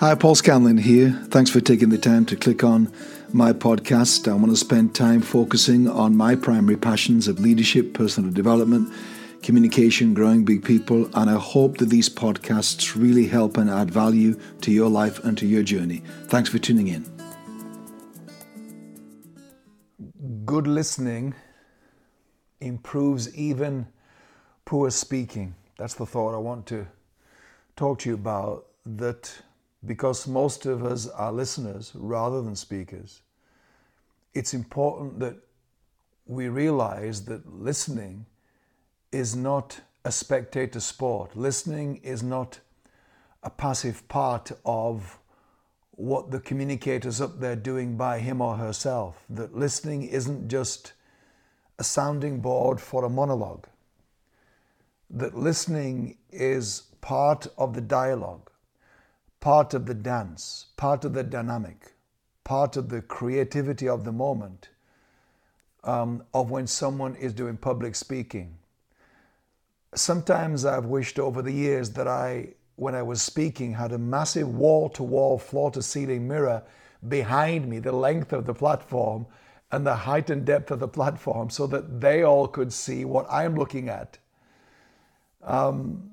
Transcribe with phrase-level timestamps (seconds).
[0.00, 1.10] Hi, Paul Scanlon here.
[1.24, 2.88] Thanks for taking the time to click on
[3.32, 4.30] my podcast.
[4.30, 8.92] I want to spend time focusing on my primary passions of leadership, personal development,
[9.42, 14.38] communication, growing big people, and I hope that these podcasts really help and add value
[14.60, 16.04] to your life and to your journey.
[16.26, 17.04] Thanks for tuning in.
[20.44, 21.34] Good listening
[22.60, 23.88] improves even
[24.64, 25.56] poor speaking.
[25.76, 26.86] That's the thought I want to
[27.74, 28.66] talk to you about.
[28.86, 29.42] That
[29.84, 33.22] because most of us are listeners rather than speakers,
[34.34, 35.36] it's important that
[36.26, 38.26] we realize that listening
[39.12, 41.36] is not a spectator sport.
[41.36, 42.60] Listening is not
[43.42, 45.18] a passive part of
[45.92, 49.24] what the communicator's up there doing by him or herself.
[49.30, 50.92] That listening isn't just
[51.78, 53.66] a sounding board for a monologue.
[55.10, 58.50] That listening is part of the dialogue
[59.40, 61.94] part of the dance, part of the dynamic,
[62.44, 64.68] part of the creativity of the moment
[65.84, 68.56] um, of when someone is doing public speaking.
[69.94, 74.54] Sometimes I've wished over the years that I, when I was speaking, had a massive
[74.54, 76.62] wall to wall, floor to ceiling mirror
[77.08, 79.26] behind me, the length of the platform
[79.70, 83.26] and the height and depth of the platform, so that they all could see what
[83.30, 84.18] I'm looking at.
[85.42, 86.10] Um,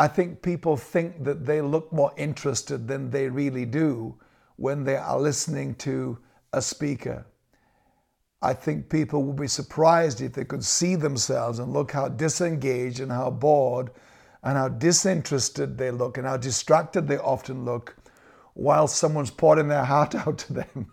[0.00, 4.14] I think people think that they look more interested than they really do
[4.56, 6.16] when they are listening to
[6.54, 7.26] a speaker.
[8.40, 13.00] I think people would be surprised if they could see themselves and look how disengaged
[13.00, 13.90] and how bored
[14.42, 17.94] and how disinterested they look and how distracted they often look
[18.54, 20.90] while someone's pouring their heart out to them.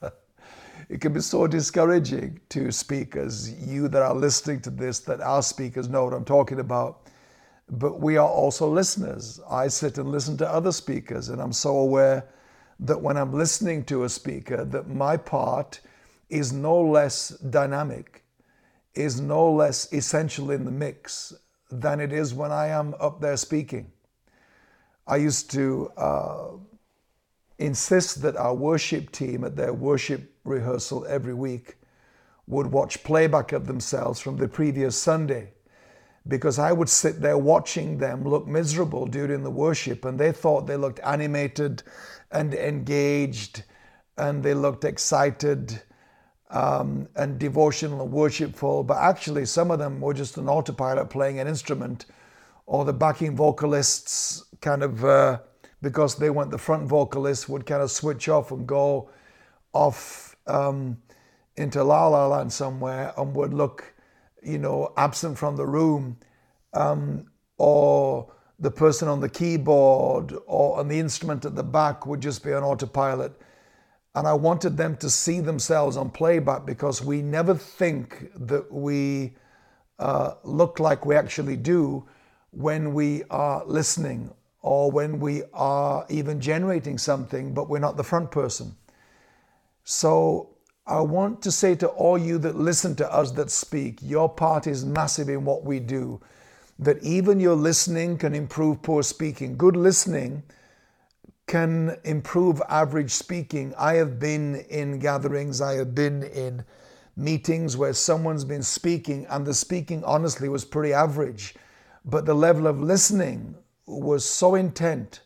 [0.88, 5.42] it can be so discouraging to speakers, you that are listening to this, that our
[5.42, 7.05] speakers know what I'm talking about
[7.70, 9.40] but we are also listeners.
[9.50, 12.28] I sit and listen to other speakers, and I'm so aware
[12.80, 15.80] that when I'm listening to a speaker, that my part
[16.28, 18.24] is no less dynamic,
[18.94, 21.34] is no less essential in the mix
[21.70, 23.90] than it is when I am up there speaking.
[25.06, 26.48] I used to uh,
[27.58, 31.76] insist that our worship team at their worship rehearsal every week
[32.46, 35.52] would watch playback of themselves from the previous Sunday
[36.28, 40.66] because I would sit there watching them look miserable during the worship, and they thought
[40.66, 41.82] they looked animated
[42.30, 43.64] and engaged,
[44.16, 45.82] and they looked excited
[46.50, 48.82] um, and devotional and worshipful.
[48.82, 52.06] But actually, some of them were just an autopilot playing an instrument,
[52.66, 55.38] or the backing vocalists kind of, uh,
[55.82, 59.10] because they weren't the front vocalists, would kind of switch off and go
[59.72, 60.96] off um,
[61.56, 63.92] into La La Land somewhere and would look
[64.46, 66.16] you know, absent from the room,
[66.72, 67.26] um,
[67.58, 72.42] or the person on the keyboard or on the instrument at the back would just
[72.42, 73.32] be on autopilot.
[74.14, 79.34] And I wanted them to see themselves on playback because we never think that we
[79.98, 82.06] uh, look like we actually do
[82.50, 84.30] when we are listening
[84.62, 88.74] or when we are even generating something, but we're not the front person.
[89.84, 90.55] So
[90.86, 94.68] I want to say to all you that listen to us that speak, your part
[94.68, 96.20] is massive in what we do.
[96.78, 99.56] That even your listening can improve poor speaking.
[99.56, 100.44] Good listening
[101.48, 103.74] can improve average speaking.
[103.76, 106.64] I have been in gatherings, I have been in
[107.16, 111.54] meetings where someone's been speaking and the speaking honestly was pretty average,
[112.04, 113.54] but the level of listening
[113.86, 115.20] was so intent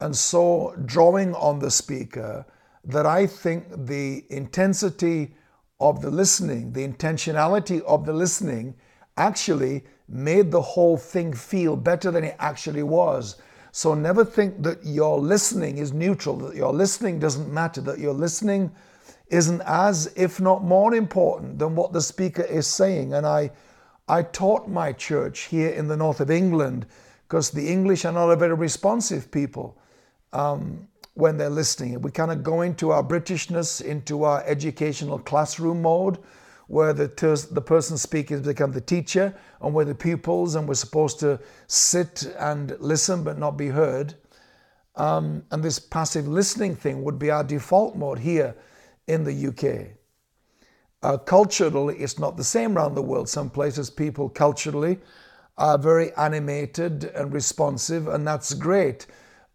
[0.00, 2.44] and so drawing on the speaker
[2.86, 5.34] that I think the intensity
[5.80, 8.74] of the listening, the intentionality of the listening,
[9.16, 13.36] actually made the whole thing feel better than it actually was.
[13.72, 18.12] So never think that your listening is neutral, that your listening doesn't matter, that your
[18.12, 18.70] listening
[19.28, 23.14] isn't as, if not more important than what the speaker is saying.
[23.14, 23.50] And I,
[24.08, 26.86] I taught my church here in the north of England
[27.26, 29.76] because the English are not a very responsive people.
[30.32, 32.00] Um, when they're listening.
[32.02, 36.18] We kind of go into our Britishness, into our educational classroom mode,
[36.66, 40.66] where the, ter- the person speaking has become the teacher, and we're the pupils, and
[40.66, 44.14] we're supposed to sit and listen but not be heard.
[44.96, 48.54] Um, and this passive listening thing would be our default mode here
[49.06, 49.96] in the UK.
[51.02, 53.28] Uh, culturally, it's not the same around the world.
[53.28, 54.98] Some places, people culturally
[55.58, 59.06] are very animated and responsive, and that's great.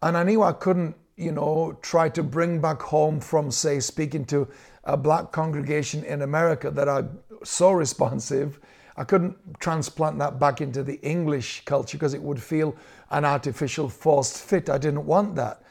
[0.02, 4.24] And I knew I couldn't you know, try to bring back home from, say, speaking
[4.26, 4.48] to
[4.86, 7.10] a black congregation in America that are
[7.44, 8.60] so responsive.
[8.96, 12.74] I couldn't transplant that back into the English culture because it would feel
[13.12, 14.70] an artificial forced fit.
[14.70, 15.62] I didn't want that.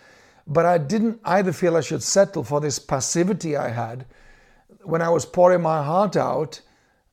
[0.46, 4.04] But I didn't either feel I should settle for this passivity I had
[4.82, 6.60] when I was pouring my heart out.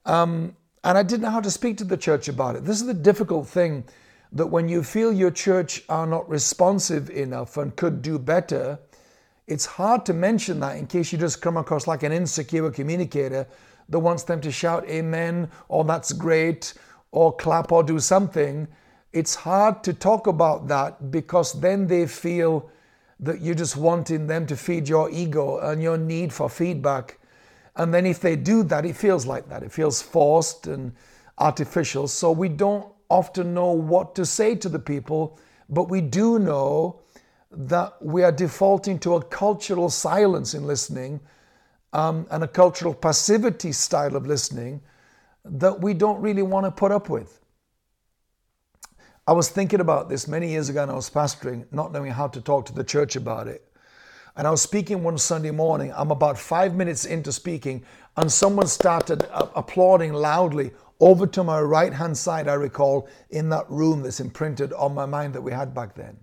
[0.05, 2.65] Um, and I didn't know how to speak to the church about it.
[2.65, 3.85] This is the difficult thing
[4.35, 8.77] that when you feel your church are not responsive enough and could do better,
[9.47, 13.47] it's hard to mention that in case you just come across like an insecure communicator
[13.87, 16.73] that wants them to shout amen or that's great
[17.11, 18.67] or clap or do something.
[19.13, 22.69] It's hard to talk about that because then they feel
[23.21, 27.19] that you're just wanting them to feed your ego and your need for feedback.
[27.77, 29.63] And then if they do that, it feels like that.
[29.63, 30.91] It feels forced and
[31.37, 32.09] artificial.
[32.09, 37.01] So we don't often know what to say to the people, but we do know
[37.51, 41.19] that we are defaulting to a cultural silence in listening
[41.93, 44.81] um, and a cultural passivity style of listening
[45.45, 47.39] that we don't really want to put up with.
[49.27, 52.27] I was thinking about this many years ago and I was pastoring, not knowing how
[52.27, 53.63] to talk to the church about it.
[54.35, 55.93] And I was speaking one Sunday morning.
[55.95, 57.85] I'm about five minutes into speaking,
[58.17, 63.69] and someone started applauding loudly over to my right hand side, I recall, in that
[63.69, 66.17] room that's imprinted on my mind that we had back then.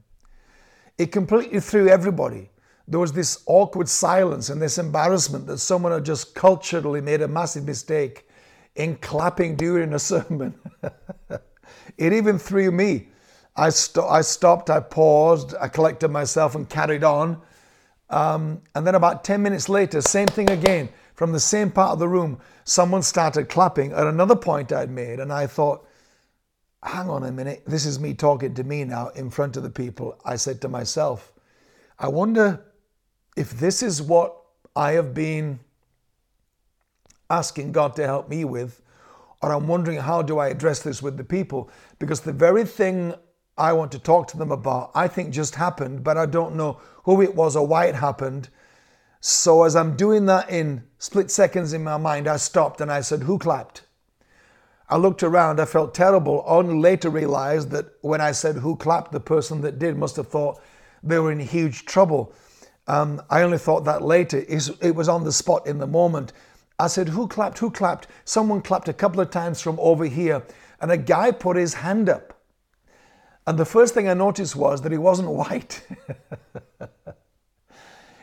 [0.98, 2.50] It completely threw everybody.
[2.88, 7.28] There was this awkward silence and this embarrassment that someone had just culturally made a
[7.28, 8.28] massive mistake
[8.76, 10.54] in clapping during a sermon.
[11.98, 13.08] It even threw me.
[13.56, 17.40] I, I stopped, I paused, I collected myself and carried on.
[18.10, 20.88] Um, and then about 10 minutes later, same thing again.
[21.22, 25.20] From the same part of the room, someone started clapping at another point I'd made.
[25.20, 25.86] And I thought,
[26.82, 29.70] hang on a minute, this is me talking to me now in front of the
[29.70, 30.18] people.
[30.24, 31.32] I said to myself,
[31.96, 32.64] I wonder
[33.36, 34.34] if this is what
[34.74, 35.60] I have been
[37.30, 38.82] asking God to help me with
[39.42, 41.70] or I'm wondering how do I address this with the people
[42.00, 43.14] because the very thing
[43.56, 46.80] I want to talk to them about I think just happened but I don't know
[47.04, 48.48] who it was or why it happened
[49.22, 53.00] so as I'm doing that in split seconds in my mind I stopped and I
[53.00, 53.82] said who clapped
[54.90, 59.12] I looked around I felt terrible only later realized that when I said who clapped
[59.12, 60.60] the person that did must have thought
[61.02, 62.34] they were in huge trouble
[62.86, 66.32] um, I only thought that later it was on the spot in the moment
[66.82, 67.58] I said, Who clapped?
[67.60, 68.08] Who clapped?
[68.24, 70.42] Someone clapped a couple of times from over here,
[70.80, 72.40] and a guy put his hand up.
[73.46, 75.86] And the first thing I noticed was that he wasn't white.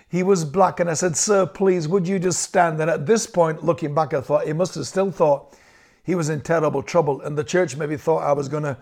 [0.10, 0.80] He was black.
[0.80, 2.82] And I said, Sir, please, would you just stand?
[2.82, 5.56] And at this point, looking back, I thought he must have still thought
[6.04, 7.22] he was in terrible trouble.
[7.22, 8.76] And the church maybe thought I was going to,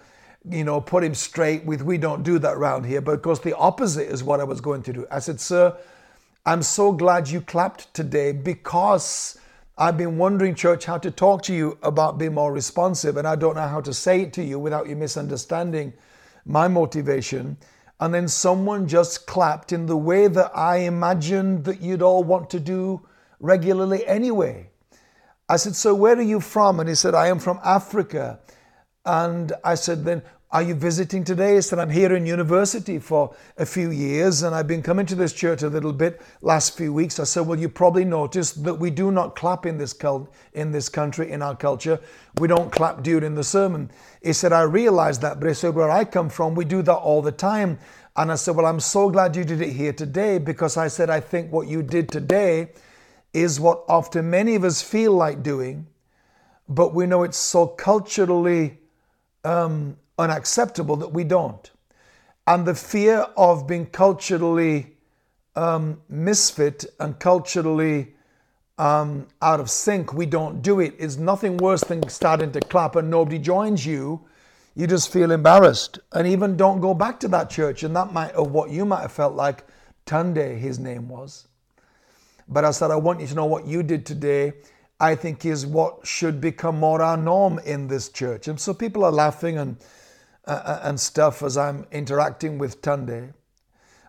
[0.50, 3.02] you know, put him straight with, we don't do that around here.
[3.02, 5.06] But of course, the opposite is what I was going to do.
[5.12, 5.78] I said, Sir,
[6.46, 9.38] I'm so glad you clapped today because
[9.78, 13.36] I've been wondering, church, how to talk to you about being more responsive, and I
[13.36, 15.92] don't know how to say it to you without you misunderstanding
[16.46, 17.58] my motivation.
[18.00, 22.50] And then someone just clapped in the way that I imagined that you'd all want
[22.52, 23.08] to do
[23.40, 24.70] regularly anyway.
[25.50, 26.80] I said, So where are you from?
[26.80, 28.40] And he said, I am from Africa.
[29.06, 30.22] And I said, Then
[30.58, 31.54] are you visiting today?
[31.54, 35.14] He said, I'm here in university for a few years and I've been coming to
[35.14, 37.20] this church a little bit last few weeks.
[37.20, 40.72] I said, Well, you probably noticed that we do not clap in this, cult, in
[40.72, 42.00] this country, in our culture.
[42.40, 43.92] We don't clap during the sermon.
[44.24, 46.96] He said, I realized that, but he said, Where I come from, we do that
[46.96, 47.78] all the time.
[48.16, 51.12] And I said, Well, I'm so glad you did it here today because I said,
[51.12, 52.70] I think what you did today
[53.32, 55.86] is what often many of us feel like doing,
[56.68, 58.80] but we know it's so culturally.
[59.44, 61.72] Um, unacceptable that we don't.
[62.46, 64.98] And the fear of being culturally
[65.56, 68.16] um, misfit and culturally
[68.78, 72.96] um, out of sync, we don't do it, is nothing worse than starting to clap
[72.96, 74.22] and nobody joins you.
[74.76, 77.84] You just feel embarrassed and even don't go back to that church.
[77.84, 79.66] And that might, of what you might have felt like
[80.06, 81.48] Tunde, his name was.
[82.48, 84.54] But I said, I want you to know what you did today
[85.00, 88.48] I think is what should become more our norm in this church.
[88.48, 89.78] And so people are laughing and
[90.48, 93.34] uh, uh, and stuff as I'm interacting with Tunde.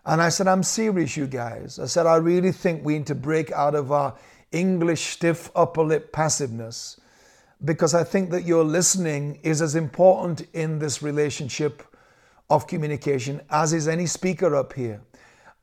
[0.05, 1.77] And I said, I'm serious, you guys.
[1.79, 4.15] I said, I really think we need to break out of our
[4.51, 6.99] English stiff upper lip passiveness
[7.63, 11.83] because I think that your listening is as important in this relationship
[12.49, 15.01] of communication as is any speaker up here.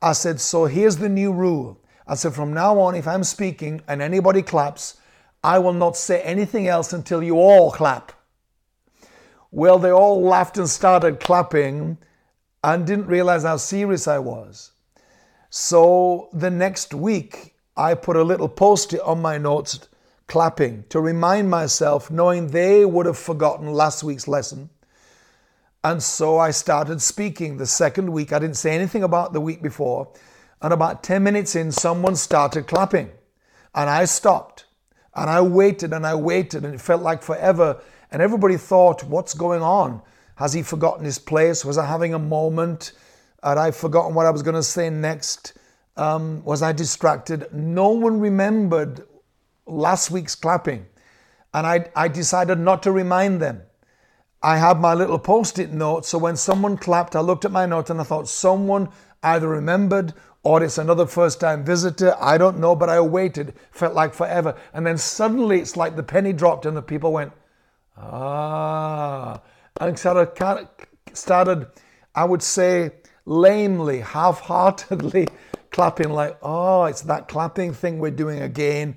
[0.01, 1.81] I said, so here's the new rule.
[2.07, 4.97] I said, from now on, if I'm speaking and anybody claps,
[5.43, 8.11] I will not say anything else until you all clap.
[9.57, 11.97] Well, they all laughed and started clapping
[12.63, 14.73] and didn't realize how serious I was.
[15.49, 19.79] So the next week, I put a little post it on my notes
[20.27, 24.69] clapping to remind myself, knowing they would have forgotten last week's lesson.
[25.83, 28.31] And so I started speaking the second week.
[28.31, 30.13] I didn't say anything about the week before.
[30.61, 33.09] And about 10 minutes in, someone started clapping.
[33.73, 34.65] And I stopped.
[35.15, 37.81] And I waited and I waited, and it felt like forever.
[38.11, 40.01] And everybody thought, What's going on?
[40.35, 41.65] Has he forgotten his place?
[41.65, 42.91] Was I having a moment?
[43.43, 45.53] Had I forgotten what I was going to say next?
[45.95, 47.47] Um, was I distracted?
[47.51, 49.01] No one remembered
[49.65, 50.85] last week's clapping.
[51.53, 53.63] And I, I decided not to remind them.
[54.43, 56.05] I had my little post it note.
[56.05, 58.89] So when someone clapped, I looked at my note and I thought someone
[59.23, 62.15] either remembered or it's another first time visitor.
[62.21, 63.55] I don't know, but I waited.
[63.71, 64.55] Felt like forever.
[64.73, 67.33] And then suddenly it's like the penny dropped and the people went,
[67.97, 69.41] ah.
[69.79, 70.31] And started,
[71.13, 71.67] started
[72.15, 72.91] I would say,
[73.25, 75.27] lamely, half heartedly
[75.71, 78.95] clapping, like, oh, it's that clapping thing we're doing again,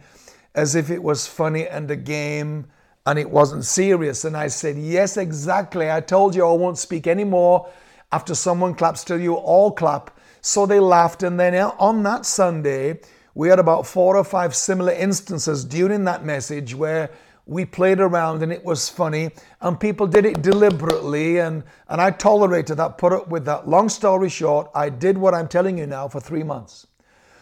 [0.54, 2.66] as if it was funny and a game
[3.04, 4.24] and it wasn't serious.
[4.24, 5.90] And I said, yes, exactly.
[5.90, 7.68] I told you I won't speak anymore
[8.12, 10.18] after someone claps till you all clap.
[10.40, 11.22] So they laughed.
[11.22, 13.00] And then on that Sunday,
[13.34, 17.10] we had about four or five similar instances during that message where
[17.50, 19.28] we played around and it was funny
[19.60, 23.68] and people did it deliberately and, and I tolerated that, put up with that.
[23.68, 26.86] Long story short, I did what I'm telling you now for three months.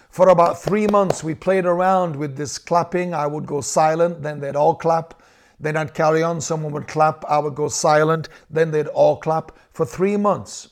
[0.09, 3.13] For about three months, we played around with this clapping.
[3.13, 5.23] I would go silent, then they'd all clap.
[5.61, 9.59] Then I'd carry on, someone would clap, I would go silent, then they'd all clap
[9.75, 10.71] for three months.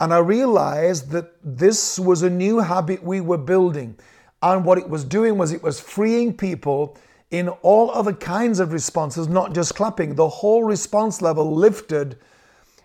[0.00, 3.96] And I realized that this was a new habit we were building.
[4.42, 6.98] And what it was doing was it was freeing people
[7.30, 10.14] in all other kinds of responses, not just clapping.
[10.14, 12.18] The whole response level lifted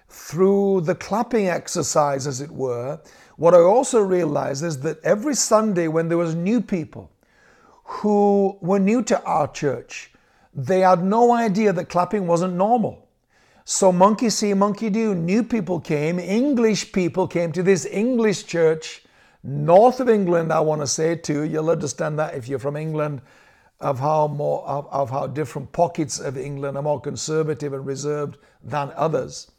[0.07, 2.99] through the clapping exercise, as it were.
[3.37, 7.11] What I also realized is that every Sunday when there was new people
[7.83, 10.11] who were new to our church,
[10.53, 13.07] they had no idea that clapping wasn't normal.
[13.65, 15.15] So monkey see, monkey do.
[15.15, 19.03] New people came, English people came to this English church,
[19.43, 21.43] north of England, I want to say too.
[21.43, 23.21] You'll understand that if you're from England
[23.79, 28.37] of how more of, of how different pockets of England are more conservative and reserved
[28.63, 29.51] than others.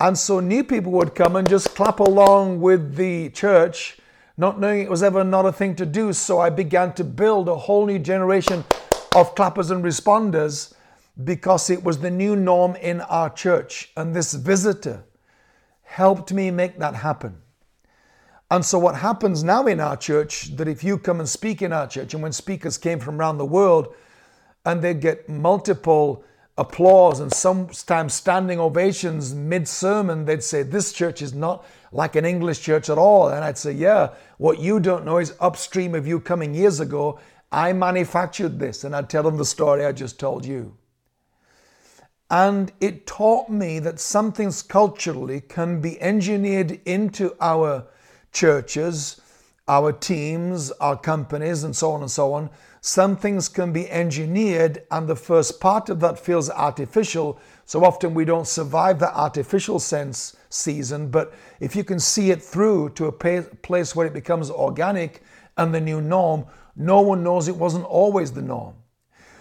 [0.00, 3.98] And so new people would come and just clap along with the church,
[4.36, 6.12] not knowing it was ever not a thing to do.
[6.12, 8.64] So I began to build a whole new generation
[9.14, 10.72] of clappers and responders
[11.24, 13.90] because it was the new norm in our church.
[13.96, 15.04] And this visitor
[15.82, 17.42] helped me make that happen.
[18.50, 21.72] And so, what happens now in our church, that if you come and speak in
[21.72, 23.94] our church, and when speakers came from around the world
[24.64, 26.24] and they get multiple
[26.56, 32.24] applause and sometimes standing ovations mid sermon, they'd say, This church is not like an
[32.24, 33.28] English church at all.
[33.28, 37.20] And I'd say, Yeah, what you don't know is upstream of you coming years ago,
[37.52, 38.82] I manufactured this.
[38.82, 40.74] And I'd tell them the story I just told you.
[42.30, 47.86] And it taught me that some things culturally can be engineered into our
[48.32, 49.20] churches,
[49.66, 52.50] our teams, our companies, and so on and so on.
[52.80, 57.38] Some things can be engineered, and the first part of that feels artificial.
[57.66, 61.10] So often we don't survive the artificial sense season.
[61.10, 65.22] But if you can see it through to a place where it becomes organic
[65.56, 68.74] and the new norm, no one knows it wasn't always the norm.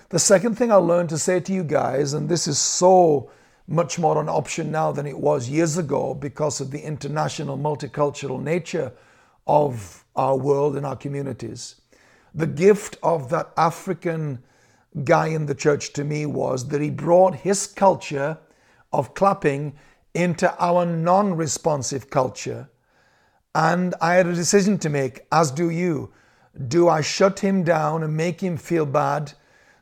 [0.09, 3.29] The second thing I learned to say to you guys, and this is so
[3.67, 8.41] much more an option now than it was years ago because of the international multicultural
[8.41, 8.91] nature
[9.45, 11.81] of our world and our communities.
[12.33, 14.39] The gift of that African
[15.03, 18.37] guy in the church to me was that he brought his culture
[18.93, 19.77] of clapping
[20.13, 22.69] into our non responsive culture.
[23.53, 26.13] And I had a decision to make, as do you.
[26.67, 29.33] Do I shut him down and make him feel bad?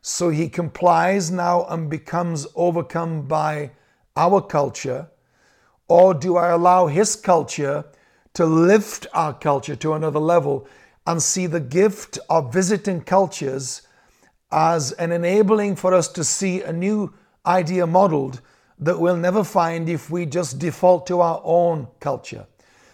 [0.07, 3.71] So he complies now and becomes overcome by
[4.15, 5.09] our culture?
[5.87, 7.85] Or do I allow his culture
[8.35, 10.67] to lift our culture to another level
[11.07, 13.81] and see the gift of visiting cultures
[14.51, 17.11] as an enabling for us to see a new
[17.43, 18.41] idea modeled
[18.77, 22.45] that we'll never find if we just default to our own culture?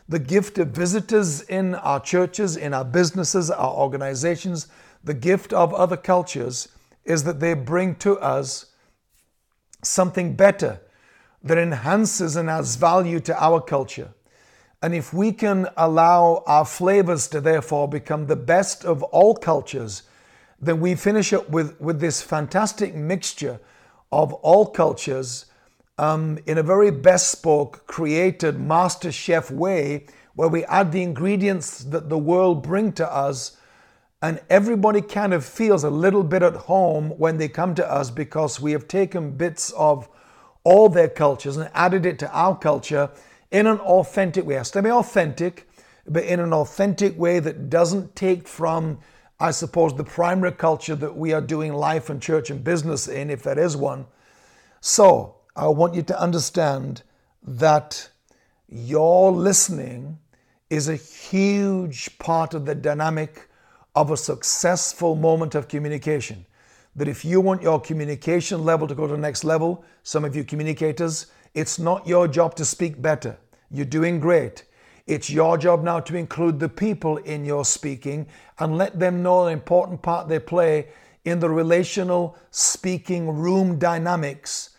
[0.08, 4.70] The gift of visitors in our churches, in our businesses, our organizations,
[5.04, 6.70] the gift of other cultures
[7.06, 8.68] is that they bring to us
[9.84, 10.80] something better
[11.44, 14.14] that enhances and adds value to our culture.
[14.84, 20.04] And if we can allow our flavors to therefore become the best of all cultures,
[20.60, 23.60] then we finish up with, with this fantastic mixture
[24.12, 25.46] of all cultures
[25.98, 32.10] um, in a very bespoke, created master chef way where we add the ingredients that
[32.10, 33.58] the world bring to us
[34.22, 38.12] and everybody kind of feels a little bit at home when they come to us
[38.12, 40.08] because we have taken bits of
[40.64, 43.10] all their cultures and added it to our culture
[43.50, 44.62] in an authentic way.
[44.64, 45.68] to be authentic,
[46.08, 49.00] but in an authentic way that doesn't take from,
[49.40, 53.32] I suppose, the primary culture that we are doing life and church and business in,
[53.32, 54.06] if there is one.
[54.82, 57.02] So I want you to understand
[57.44, 58.10] that
[58.70, 60.20] your listening
[60.70, 63.50] is a huge part of the dynamic
[63.96, 66.46] of a successful moment of communication.
[66.96, 70.36] That if you want your communication level to go to the next level, some of
[70.36, 73.38] you communicators, it's not your job to speak better.
[73.70, 74.66] You're doing great.
[75.08, 78.28] It's your job now to include the people in your speaking
[78.60, 80.90] and let them know the important part they play
[81.26, 84.72] in the relational speaking room dynamics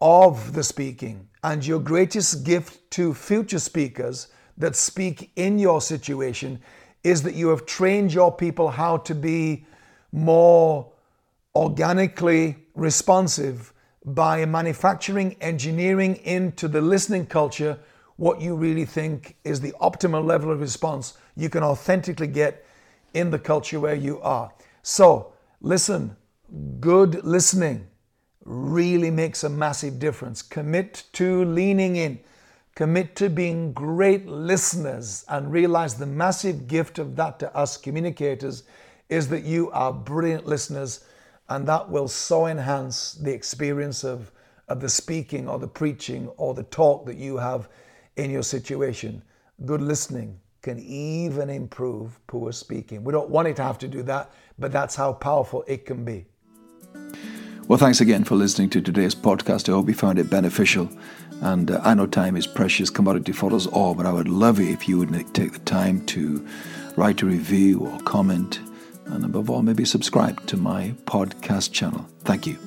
[0.00, 1.28] of the speaking.
[1.42, 4.28] And your greatest gift to future speakers
[4.58, 6.60] that speak in your situation
[7.04, 9.64] is that you have trained your people how to be
[10.12, 10.90] more
[11.54, 13.72] organically responsive
[14.04, 17.78] by manufacturing, engineering into the listening culture
[18.16, 22.64] what you really think is the optimal level of response you can authentically get
[23.14, 24.52] in the culture where you are.
[24.82, 26.16] So, listen,
[26.80, 27.86] good listening
[28.44, 30.42] really makes a massive difference.
[30.42, 32.20] Commit to leaning in,
[32.74, 38.64] commit to being great listeners, and realize the massive gift of that to us communicators
[39.08, 41.04] is that you are brilliant listeners,
[41.48, 44.32] and that will so enhance the experience of,
[44.68, 47.68] of the speaking or the preaching or the talk that you have
[48.16, 49.22] in your situation.
[49.66, 53.04] Good listening can even improve poor speaking.
[53.04, 56.04] We don't want it to have to do that, but that's how powerful it can
[56.04, 56.24] be.
[57.72, 59.66] Well, thanks again for listening to today's podcast.
[59.66, 60.90] I hope you found it beneficial.
[61.40, 64.60] And uh, I know time is precious commodity for us all, but I would love
[64.60, 66.46] it if you would take the time to
[66.96, 68.60] write a review or comment,
[69.06, 72.06] and above all, maybe subscribe to my podcast channel.
[72.24, 72.58] Thank you.